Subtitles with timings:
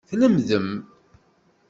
[0.09, 0.69] Tlemdem.